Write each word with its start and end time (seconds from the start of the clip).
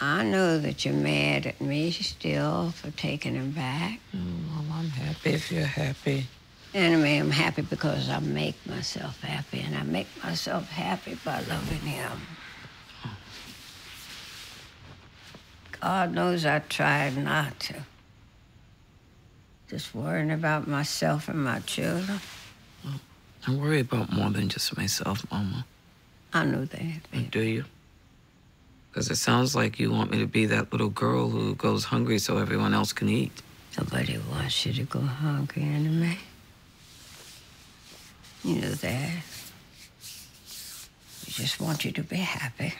I 0.00 0.22
know 0.24 0.58
that 0.58 0.84
you're 0.84 0.94
mad 0.94 1.46
at 1.46 1.60
me 1.60 1.90
still 1.90 2.70
for 2.70 2.90
taking 2.90 3.34
him 3.34 3.52
back. 3.52 3.98
Oh, 4.14 4.18
well, 4.50 4.78
I'm 4.78 4.90
happy 4.90 5.30
if 5.30 5.50
you're 5.50 5.64
happy. 5.64 6.26
Anyway, 6.74 7.16
I'm 7.16 7.30
happy 7.30 7.62
because 7.62 8.10
I 8.10 8.18
make 8.18 8.54
myself 8.66 9.22
happy, 9.22 9.60
and 9.60 9.74
I 9.74 9.82
make 9.82 10.06
myself 10.22 10.68
happy 10.68 11.16
by 11.24 11.40
loving 11.48 11.78
him. 11.78 12.12
God 15.80 16.12
knows 16.12 16.44
I 16.44 16.58
tried 16.58 17.16
not 17.16 17.58
to. 17.60 17.74
Just 19.68 19.94
worrying 19.94 20.30
about 20.30 20.66
myself 20.66 21.28
and 21.28 21.42
my 21.42 21.60
children. 21.60 22.20
I 23.46 23.54
worry 23.54 23.80
about 23.80 24.12
more 24.12 24.30
than 24.30 24.48
just 24.48 24.76
myself, 24.76 25.24
Mama. 25.30 25.64
I 26.34 26.44
know 26.44 26.66
that. 26.66 27.30
Do 27.30 27.40
you? 27.40 27.64
Because 28.96 29.10
it 29.10 29.16
sounds 29.16 29.54
like 29.54 29.78
you 29.78 29.92
want 29.92 30.10
me 30.10 30.20
to 30.20 30.26
be 30.26 30.46
that 30.46 30.72
little 30.72 30.88
girl 30.88 31.28
who 31.28 31.54
goes 31.54 31.84
hungry 31.84 32.18
so 32.18 32.38
everyone 32.38 32.72
else 32.72 32.94
can 32.94 33.10
eat. 33.10 33.42
Nobody 33.76 34.18
wants 34.30 34.64
you 34.64 34.72
to 34.72 34.84
go 34.84 35.00
hungry, 35.00 35.64
Anna 35.64 35.90
Mae. 35.90 36.16
You 38.42 38.54
know 38.54 38.70
that. 38.70 39.12
We 41.26 41.32
just 41.34 41.60
want 41.60 41.84
you 41.84 41.92
to 41.92 42.02
be 42.02 42.16
happy. 42.16 42.72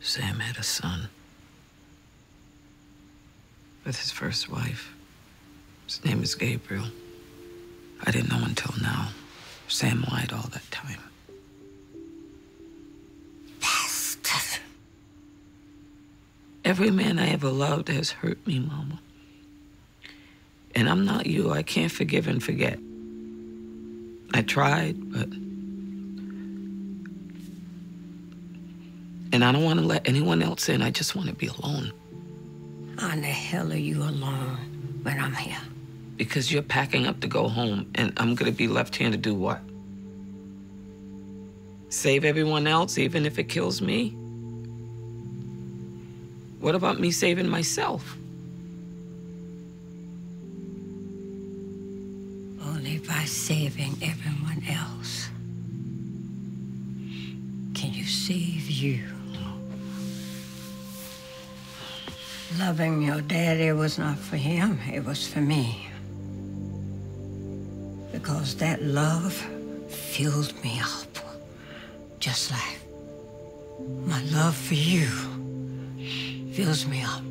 Sam 0.00 0.40
had 0.40 0.58
a 0.58 0.62
son 0.62 1.08
with 3.86 3.98
his 3.98 4.10
first 4.10 4.50
wife. 4.50 4.92
His 5.86 6.04
name 6.04 6.22
is 6.22 6.34
Gabriel. 6.34 6.84
I 8.04 8.10
didn't 8.10 8.28
know 8.28 8.44
until 8.44 8.74
now. 8.82 9.08
Sam 9.68 10.04
lied 10.10 10.32
all 10.32 10.48
that 10.52 10.70
time. 10.70 11.00
Bastard. 13.60 14.60
Every 16.64 16.90
man 16.90 17.18
I 17.18 17.28
ever 17.30 17.50
loved 17.50 17.88
has 17.88 18.10
hurt 18.10 18.46
me, 18.46 18.58
Mama. 18.58 19.00
And 20.74 20.88
I'm 20.88 21.04
not 21.04 21.26
you. 21.26 21.52
I 21.52 21.62
can't 21.62 21.92
forgive 21.92 22.26
and 22.26 22.42
forget. 22.42 22.78
I 24.32 24.42
tried, 24.42 24.96
but. 25.12 25.28
And 29.32 29.44
I 29.44 29.52
don't 29.52 29.64
want 29.64 29.80
to 29.80 29.86
let 29.86 30.08
anyone 30.08 30.42
else 30.42 30.68
in. 30.68 30.82
I 30.82 30.90
just 30.90 31.14
want 31.16 31.28
to 31.28 31.34
be 31.34 31.48
alone. 31.48 31.92
How 32.98 33.10
in 33.10 33.22
the 33.22 33.26
hell 33.26 33.72
are 33.72 33.76
you 33.76 34.02
alone 34.02 35.00
when 35.02 35.18
I'm 35.18 35.34
here? 35.34 35.58
Because 36.16 36.52
you're 36.52 36.62
packing 36.62 37.06
up 37.06 37.20
to 37.20 37.26
go 37.26 37.48
home, 37.48 37.90
and 37.94 38.12
I'm 38.16 38.34
going 38.34 38.50
to 38.50 38.56
be 38.56 38.68
left 38.68 38.94
here 38.96 39.10
to 39.10 39.16
do 39.16 39.34
what? 39.34 39.60
Save 41.88 42.24
everyone 42.24 42.66
else, 42.66 42.98
even 42.98 43.26
if 43.26 43.38
it 43.38 43.48
kills 43.48 43.80
me? 43.80 44.10
What 46.60 46.74
about 46.74 46.98
me 46.98 47.10
saving 47.10 47.48
myself? 47.48 48.16
Only 52.64 52.98
by 52.98 53.24
saving 53.24 53.96
everyone 54.02 54.62
else 54.68 55.28
can 57.74 57.92
you 57.92 58.04
save 58.04 58.70
you. 58.70 59.04
Loving 62.58 63.02
your 63.02 63.20
daddy 63.20 63.72
was 63.72 63.98
not 63.98 64.16
for 64.16 64.36
him, 64.36 64.78
it 64.92 65.04
was 65.04 65.26
for 65.28 65.40
me. 65.40 65.88
Because 68.14 68.54
that 68.56 68.80
love 68.80 69.34
filled 69.88 70.54
me 70.62 70.80
up, 70.80 71.18
just 72.20 72.52
like 72.52 72.78
my 74.06 74.22
love 74.30 74.54
for 74.54 74.74
you 74.74 75.08
fills 76.52 76.86
me 76.86 77.02
up. 77.02 77.24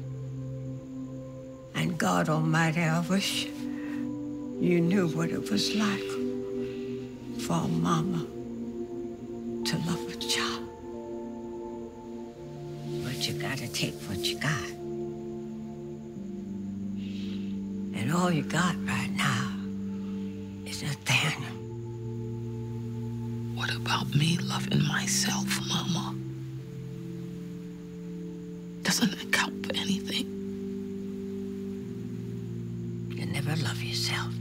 And 1.73 1.97
God 1.97 2.27
Almighty, 2.27 2.81
I 2.81 2.99
wish 2.99 3.45
you 3.45 4.81
knew 4.81 5.07
what 5.07 5.29
it 5.29 5.49
was 5.49 5.73
like 5.73 6.09
for 7.43 7.53
a 7.63 7.67
mama 7.67 8.25
to 9.63 9.77
love 9.87 10.05
a 10.11 10.17
child. 10.17 10.67
But 13.05 13.25
you 13.25 13.35
gotta 13.35 13.69
take 13.69 13.95
what 14.09 14.17
you 14.17 14.37
got. 14.37 14.69
And 17.95 18.11
all 18.13 18.29
you 18.29 18.43
got 18.43 18.75
right 18.85 19.12
is 20.83 20.97
What 23.55 23.73
about 23.73 24.13
me 24.13 24.37
loving 24.37 24.85
myself, 24.87 25.47
Mama? 25.67 26.15
Doesn't 28.81 29.13
it 29.13 29.31
count 29.31 29.65
for 29.65 29.73
anything? 29.75 30.27
You 33.15 33.25
never 33.25 33.55
love 33.63 33.81
yourself. 33.81 34.33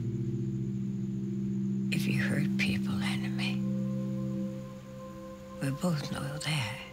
If 1.93 2.07
you 2.07 2.21
hurt 2.21 2.57
people, 2.59 2.95
enemy. 3.03 3.63
We 5.63 5.71
both 5.71 6.11
know 6.11 6.39
that. 6.45 6.92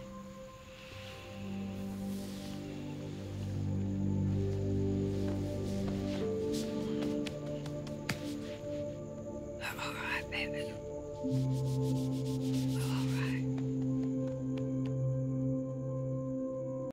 Amen. 10.40 10.89